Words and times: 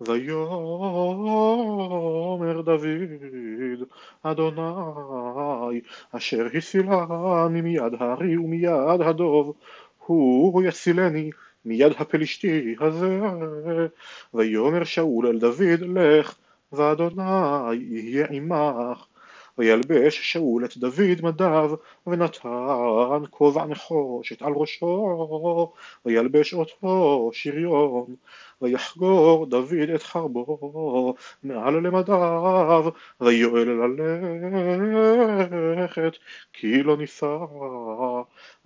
ויאמר 0.00 0.52
דוד 2.62 3.84
אדוני 4.22 5.80
אשר 6.12 6.46
הסילני 6.54 7.60
מיד 7.62 7.92
הארי 7.98 8.36
ומיד 8.36 9.00
הדוב 9.00 9.54
הוא 10.06 10.62
יצילני 10.62 11.30
מיד 11.64 11.92
הפלשתי 11.98 12.76
הזה. 12.80 13.20
ויאמר 14.34 14.84
שאול 14.84 15.26
אל 15.26 15.38
דוד 15.38 15.80
לך 15.80 16.34
ואדוני 16.72 17.22
יהיה 17.72 18.26
עמך 18.30 19.06
וילבש 19.58 20.32
שאול 20.32 20.64
את 20.64 20.76
דוד 20.76 21.22
מדיו 21.22 21.70
ונתן 22.06 23.22
כובע 23.30 23.66
נחושת 23.66 24.42
על 24.42 24.52
ראשו 24.56 25.72
וילבש 26.06 26.54
אותו 26.54 27.30
שריון 27.32 28.14
ויחגור 28.62 29.46
דוד 29.46 29.88
את 29.94 30.02
חרבו 30.02 31.14
מעל 31.42 31.74
למדיו 31.74 32.84
ויואל 33.20 33.68
ללכת 35.50 36.12
כי 36.52 36.82
לא 36.82 36.96
נישא 36.96 37.36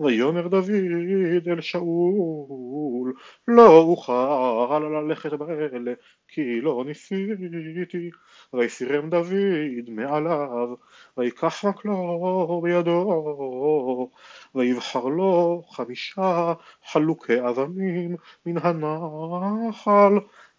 ויאמר 0.00 0.48
דוד 0.48 1.48
אל 1.48 1.60
שאול 1.60 3.12
לא 3.48 3.78
אוכל 3.78 4.78
ללכת 4.78 5.32
באלה 5.32 5.92
כי 6.28 6.60
לא 6.60 6.84
ניסיתי. 6.86 8.10
ויסירם 8.52 9.10
דוד 9.10 9.88
מעליו 9.88 10.74
ויקח 11.16 11.64
מקלו 11.64 12.60
בידו 12.62 14.10
ויבחר 14.54 15.04
לו 15.04 15.62
חמישה 15.70 16.52
חלוקי 16.84 17.40
אבנים 17.48 18.16
מן 18.46 18.58
הנחל 18.58 20.12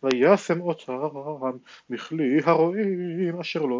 וישם 0.03 0.61
אותם 0.61 1.57
בכלי 1.89 2.39
הרועים 2.45 3.39
אשר 3.39 3.61
לו 3.61 3.75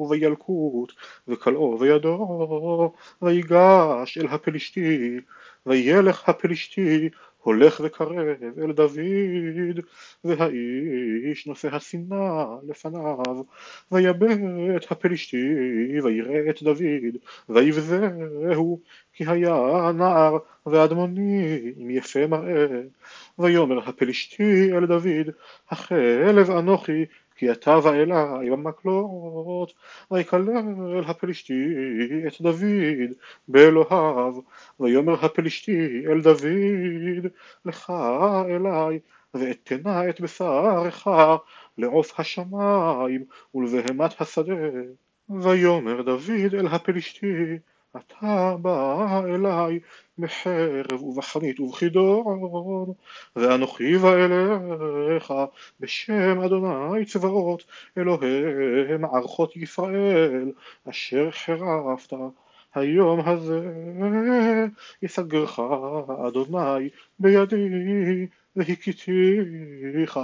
ובילקוט 0.00 0.92
וכלאו 1.28 1.78
בידו 1.78 2.92
ויגש 3.22 4.18
אל 4.18 4.26
הפלישתי 4.26 5.20
וילך 5.66 6.28
הפלישתי 6.28 7.08
הולך 7.44 7.80
וקרב 7.84 8.26
אל 8.58 8.72
דוד 8.72 9.80
והאיש 10.24 11.46
נושא 11.46 11.74
השנאה 11.74 12.46
לפניו 12.68 13.44
ויבט 13.92 14.92
הפלישתי 14.92 15.54
ויראה 16.02 16.50
את 16.50 16.62
דוד 16.62 17.16
ויבזהו 17.48 18.80
כי 19.12 19.24
היה 19.26 19.92
נער 19.94 20.38
ואדמוני 20.66 21.60
עם 21.76 21.90
יפה 21.90 22.26
מראה. 22.26 22.66
ויאמר 23.38 23.88
הפלישתי 23.88 24.72
אל 24.72 24.86
דוד 24.86 25.30
החלב 25.70 26.50
אנוכי 26.50 27.04
כי 27.34 27.52
אתה 27.52 27.78
ואלי 27.82 28.50
במקלות 28.50 29.72
ויקלל 30.10 31.04
הפלישתי 31.06 31.64
את 32.26 32.40
דוד 32.40 33.12
באלוהיו 33.48 34.40
ויאמר 34.80 35.24
הפלישתי 35.24 36.04
אל 36.06 36.20
דוד 36.20 37.26
לך 37.64 37.92
אלי 38.48 38.98
ואתנה 39.34 40.08
את 40.08 40.20
בשרך 40.20 41.08
לעוף 41.78 42.20
השמיים 42.20 43.24
ולבהמת 43.54 44.20
השדה. 44.20 44.54
ויאמר 45.28 46.02
דוד 46.02 46.54
אל 46.54 46.66
הפלישתי 46.66 47.58
אתה 47.96 48.56
בא 48.62 49.20
אליי 49.24 49.80
בחרב 50.18 51.02
ובחנית 51.02 51.60
ובחידון 51.60 52.40
ואנוכי 53.36 53.98
בא 53.98 54.14
אליך 54.14 55.34
בשם 55.80 56.40
אדוני 56.40 57.04
צבאות 57.04 57.64
אלוהי 57.98 58.96
מערכות 58.98 59.56
ישראל 59.56 60.52
אשר 60.90 61.30
חרפת 61.30 62.12
היום 62.74 63.28
הזה 63.28 63.60
יסגרך 65.02 65.60
אדוני 66.28 66.88
בידי 67.18 68.26
והכיתיך 68.56 70.20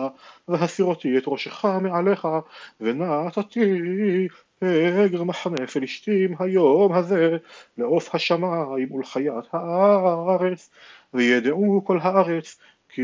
והסירותי 0.48 1.18
את 1.18 1.22
ראשך 1.26 1.64
מעליך 1.64 2.28
ונתתי 2.80 4.28
פגר 4.58 5.24
מחנה 5.24 5.66
פלישתים 5.66 6.34
היום 6.38 6.92
הזה 6.92 7.36
לעוף 7.78 8.14
השמיים 8.14 8.92
ולחיית 8.92 9.44
הארץ 9.52 10.70
וידעו 11.14 11.82
כל 11.84 11.98
הארץ 12.02 12.58
כי 12.88 13.02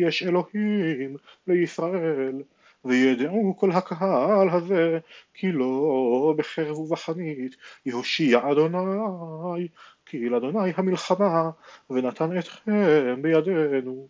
יש 0.00 0.22
אלוהים 0.22 1.16
לישראל 1.46 2.42
וידעו 2.84 3.56
כל 3.58 3.70
הקהל 3.72 4.48
הזה 4.50 4.98
כי 5.34 5.52
לא 5.52 6.34
בחרב 6.36 6.78
ובחנית 6.78 7.56
יושיע 7.86 8.50
אדוני 8.52 9.68
כי 10.06 10.28
לאדוני 10.28 10.72
המלחמה 10.76 11.50
ונתן 11.90 12.38
אתכם 12.38 13.22
בידינו. 13.22 14.08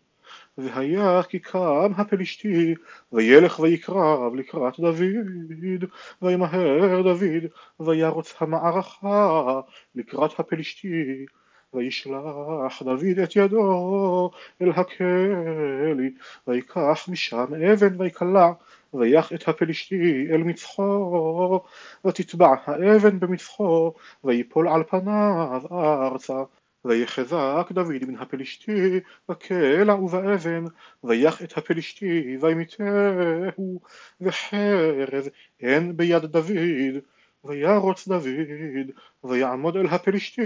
והיה 0.59 1.23
כי 1.23 1.39
קם 1.39 1.93
הפלישתי 1.97 2.75
וילך 3.13 3.61
ויקרב 3.61 4.34
לקראת 4.34 4.81
דוד 4.81 5.84
וימהר 6.23 7.03
דוד 7.03 7.45
וירוץ 7.81 8.34
המערכה 8.41 9.61
לקראת 9.95 10.41
הפלישתי 10.41 11.27
וישלח 11.75 12.83
דוד 12.83 13.19
את 13.23 13.37
ידו 13.37 14.31
אל 14.62 14.71
הכלי 14.71 16.11
ויקח 16.47 17.09
משם 17.09 17.55
אבן 17.73 18.01
ויקלע 18.01 18.53
ויח 18.95 19.33
את 19.33 19.49
הפלישתי 19.49 20.27
אל 20.31 20.43
מצחו 20.43 21.61
ותטבע 22.07 22.55
האבן 22.65 23.21
במצחו 23.21 23.95
ויפול 24.25 24.69
על 24.69 24.83
פניו 24.84 25.63
ארצה. 25.73 26.43
ויחזק 26.84 27.67
דוד 27.73 28.05
מן 28.09 28.17
הפלישתי 28.17 29.01
בקלע 29.29 29.95
ובאבן 29.95 30.65
ויח 31.05 31.43
את 31.43 31.59
הפלישתי 31.59 32.37
וימיתהו 32.41 33.81
וחרב 34.21 35.25
אין 35.61 35.97
ביד 35.97 36.25
דוד 36.25 36.95
וירוץ 37.44 38.09
דוד 38.09 38.91
ויעמוד 39.25 39.77
אל 39.77 39.87
הפלישתי 39.87 40.43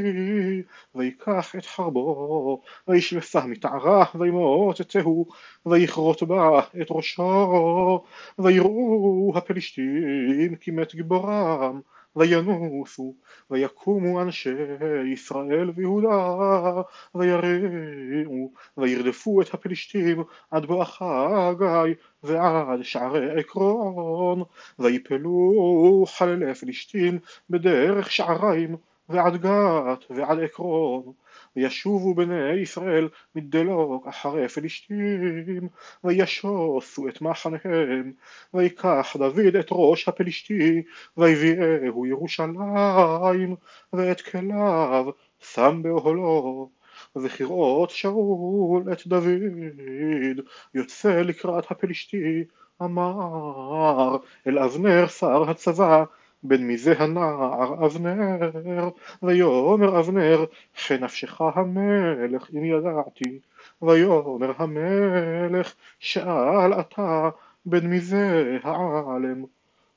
ויקח 0.94 1.54
את 1.59 1.66
חרבו 1.66 2.62
וישלפה 2.88 3.47
מתערה 3.47 4.04
וימוטטהו 4.14 5.26
ויכרות 5.66 6.22
בה 6.22 6.60
את 6.82 6.87
ראשו 6.91 8.04
ויראו 8.38 9.32
הפלישתים 9.37 10.56
כי 10.60 10.70
מת 10.70 10.94
גיבורם 10.94 11.81
וינוסו 12.19 13.15
ויקומו 13.51 14.23
אנשי 14.23 14.55
ישראל 15.12 15.71
ויהודה 15.75 16.83
ויריעו 17.15 18.53
וירדפו 18.77 19.43
את 19.43 19.55
הפלישתים 19.55 20.25
עד 20.51 20.67
בואכה 20.67 21.53
גיא 21.59 21.95
ועד 22.23 22.83
שערי 22.83 23.41
עקרון 23.41 24.43
ויפלו 24.79 26.05
חללי 26.09 26.55
פלישתים 26.55 27.19
בדרך 27.51 28.11
שעריים 28.11 28.77
ועד 29.09 29.37
גת 29.37 30.05
ועד 30.11 30.39
עקרון 30.39 31.12
וישובו 31.56 32.14
בני 32.14 32.53
ישראל 32.53 33.09
מדלוק 33.34 34.06
אחרי 34.06 34.48
פלישתים 34.48 35.69
וישוסו 36.04 37.09
את 37.09 37.20
מחניהם 37.22 38.12
ויקח 38.54 39.16
דוד 39.19 39.56
את 39.60 39.66
ראש 39.70 40.08
הפלישתי 40.08 40.82
ויביאהו 41.16 42.06
ירושלים 42.06 43.56
ואת 43.92 44.20
כליו 44.20 45.06
שם 45.41 45.81
באוהלו. 45.82 46.70
וכראות 47.16 47.91
שאול 47.91 48.92
את 48.92 49.06
דוד 49.06 49.28
יוצא 50.75 51.20
לקראת 51.20 51.70
הפלישתי 51.70 52.44
אמר 52.82 54.17
אל 54.46 54.58
אבנר 54.58 55.06
שר 55.06 55.50
הצבא 55.50 56.05
בן 56.43 56.62
מי 56.62 56.79
זה 56.79 56.94
הנער 56.99 57.87
אבנר 57.87 58.90
ויאמר 59.23 60.00
אבנר 60.00 60.44
חנפשך 60.76 61.40
המלך 61.40 62.50
אם 62.55 62.64
ידעתי 62.64 63.38
ויאמר 63.82 64.52
המלך 64.56 65.75
שאל 65.99 66.73
אתה 66.81 67.31
בן 67.67 67.87
מי 67.87 68.00
זה 68.00 68.58
העלם 68.62 69.44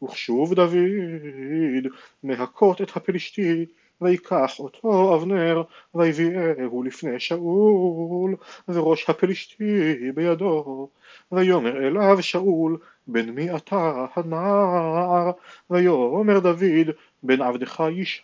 וכשוב 0.03 0.53
דוד 0.53 1.87
מהכות 2.23 2.81
את 2.81 2.97
הפלישתי 2.97 3.65
ויקח 4.01 4.59
אותו 4.59 5.15
אבנר, 5.15 5.63
ויביאהו 5.95 6.83
לפני 6.83 7.19
שאול, 7.19 8.35
וראש 8.67 9.09
הפלישתי 9.09 10.11
בידו. 10.15 10.87
ויאמר 11.31 11.87
אליו 11.87 12.23
שאול, 12.23 12.77
בן 13.07 13.29
מי 13.29 13.55
אתה 13.55 14.05
הנער? 14.15 15.31
ויאמר 15.69 16.39
דוד, 16.39 16.89
בן 17.23 17.41
עבדך 17.41 17.83
ישי, 17.91 18.21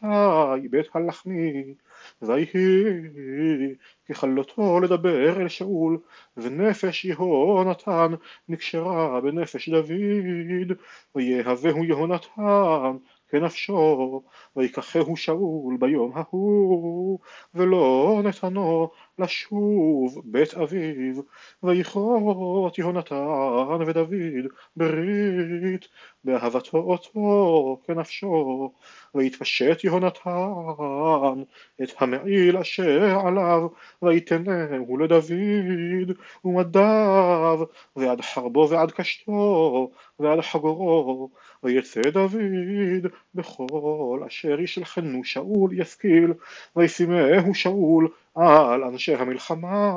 בית 0.70 0.88
הלחמי. 0.94 1.74
ויהי 2.22 3.76
ככלותו 4.10 4.80
לדבר 4.80 5.42
אל 5.42 5.48
שאול, 5.48 5.98
ונפש 6.38 7.06
יהונתן 7.06 8.12
נקשרה 8.50 9.22
בנפש 9.22 9.70
דוד, 9.70 10.78
ויהבהו 11.16 11.84
יהונתן 11.84 12.98
כנפשו, 13.30 14.22
ויקחהו 14.56 15.18
שאול 15.18 15.78
ביום 15.80 16.12
ההוא, 16.16 17.20
ולא 17.56 18.22
נתנו 18.24 18.90
לשוב 19.20 20.22
בית 20.26 20.54
אביו, 20.54 21.22
ויכרות 21.64 22.78
יהונתן 22.78 23.78
ודוד 23.88 24.46
ברית, 24.76 25.88
באהבתו 26.24 26.78
אותו 26.78 27.82
כנפשו, 27.88 28.72
ויתפשט 29.16 29.84
יהונתן 29.84 31.44
את 31.84 31.90
המעיל 31.98 32.58
אשר 32.58 33.20
עליו, 33.28 33.68
ויתנהו 34.02 34.98
לדוד, 34.98 36.18
ומדיו, 36.46 37.60
ועד 37.96 38.22
חרבו 38.22 38.70
ועד 38.70 38.92
קשתו, 38.92 39.92
ועד 40.20 40.42
חגורו, 40.42 41.30
ויצא 41.64 42.02
דוד 42.02 43.08
בכל 43.36 44.22
אשר 44.28 44.60
ישלחנו 44.60 45.24
שאול 45.24 45.80
ישכיל, 45.80 46.34
וישימהו 46.76 47.56
שאול 47.56 48.08
על 48.38 48.84
אנשי 48.84 49.16
המלחמה, 49.16 49.96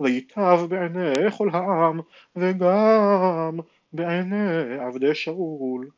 ויטב 0.00 0.60
בעיני 0.68 1.30
כל 1.38 1.48
העם, 1.52 2.00
וגם 2.36 3.60
בעיני 3.92 4.78
עבדי 4.80 5.14
שאול. 5.14 5.88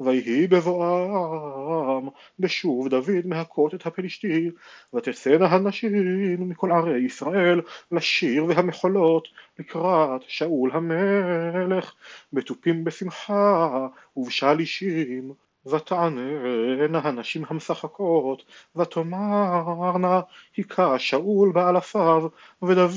ויהי 0.00 0.46
בבואם 0.46 2.08
בשוב 2.38 2.88
דוד 2.88 3.26
מהכות 3.26 3.74
את 3.74 3.86
הפלישתי 3.86 4.50
ותצאנה 4.94 5.46
הנשים 5.46 6.48
מכל 6.48 6.72
ערי 6.72 7.00
ישראל 7.00 7.60
לשיר 7.92 8.44
והמחולות 8.44 9.28
לקראת 9.58 10.22
שאול 10.28 10.70
המלך 10.72 11.94
בתופים 12.32 12.84
בשמחה 12.84 13.88
ובשלישים 14.16 15.32
ותעננה 15.66 16.98
הנשים 16.98 17.44
המשחקות, 17.48 18.44
ותאמרנה 18.76 20.20
היכה 20.56 20.98
שאול 20.98 21.52
באלפיו, 21.52 22.22
ודוד 22.62 22.90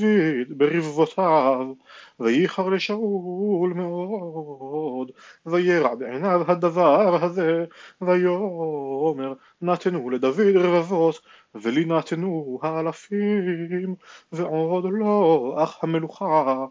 ברבבותיו, 0.49 1.73
וייחר 2.19 2.69
לשאול 2.69 3.73
מאוד, 3.73 5.11
וירע 5.45 5.95
בעיניו 5.95 6.41
הדבר 6.47 7.23
הזה, 7.23 7.65
ויאמר 8.01 9.33
נתנו 9.61 10.09
לדוד 10.09 10.55
רבבות, 10.55 11.19
ולי 11.55 11.85
נתנו 11.85 12.59
האלפים, 12.63 13.95
ועוד 14.31 14.85
לא 14.91 15.55
אך 15.63 15.83
המלוכה 15.83 16.65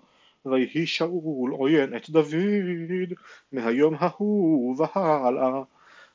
ויהי 0.47 0.87
שאול 0.87 1.50
עוין 1.50 1.97
את 1.97 2.11
דוד 2.11 3.12
מהיום 3.53 3.95
ההוא 3.99 4.77
והלאה 4.79 5.62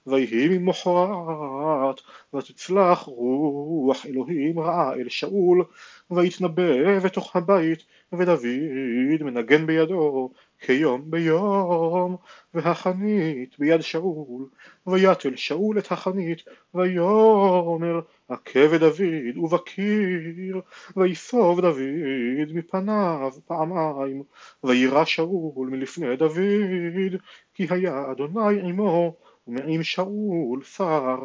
ויהי 0.08 0.58
ממחרת 0.58 2.02
ותצלח 2.34 3.04
רוח 3.04 4.06
אלוהים 4.06 4.60
רעה 4.60 4.94
אל 4.94 5.10
שאול 5.10 5.64
ויתנבא 6.12 7.00
בתוך 7.00 7.36
הבית 7.36 7.84
ודוד 8.14 9.22
מנגן 9.22 9.68
בידו 9.68 10.30
כיום 10.60 11.12
ביום 11.12 12.16
והחנית 12.54 13.60
ביד 13.60 13.82
שאול 13.82 14.46
ויתל 14.88 15.36
שאול 15.36 15.80
את 15.80 15.92
החנית 15.92 16.44
ויאמר 16.74 18.00
עכה 18.30 18.60
ודוד 18.72 19.38
ובקיר 19.38 20.62
ויסוב 20.98 21.62
דוד 21.62 22.54
מפניו 22.54 23.32
פעמיים 23.46 24.24
וירא 24.64 25.06
שאול 25.06 25.70
מלפני 25.70 26.16
דוד 26.16 27.16
כי 27.54 27.68
היה 27.70 28.12
אדוני 28.12 28.70
עמו 28.70 29.16
ומעם 29.48 29.84
שאול 29.84 30.64
שר, 30.64 31.18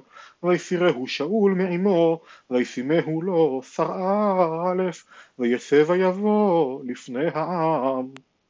ויסירהו 0.42 1.06
שאול 1.06 1.54
מעמו, 1.54 2.20
וישימהו 2.50 3.22
לו 3.22 3.62
שר 3.62 3.92
א', 3.92 4.90
ויצא 5.38 5.82
ויבוא 5.86 6.80
לפני 6.84 7.26
העם. 7.34 8.08